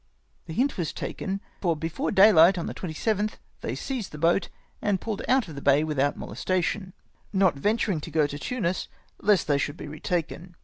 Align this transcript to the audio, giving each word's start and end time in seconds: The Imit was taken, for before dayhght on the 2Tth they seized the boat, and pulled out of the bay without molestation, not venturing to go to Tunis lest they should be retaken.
The 0.47 0.55
Imit 0.55 0.77
was 0.77 0.93
taken, 0.93 1.41
for 1.61 1.75
before 1.77 2.09
dayhght 2.09 2.57
on 2.57 2.65
the 2.65 2.73
2Tth 2.73 3.33
they 3.59 3.75
seized 3.75 4.11
the 4.11 4.17
boat, 4.17 4.49
and 4.81 4.99
pulled 4.99 5.21
out 5.27 5.47
of 5.47 5.53
the 5.53 5.61
bay 5.61 5.83
without 5.83 6.17
molestation, 6.17 6.93
not 7.31 7.53
venturing 7.53 8.01
to 8.01 8.09
go 8.09 8.25
to 8.25 8.39
Tunis 8.39 8.87
lest 9.21 9.45
they 9.47 9.59
should 9.59 9.77
be 9.77 9.87
retaken. 9.87 10.55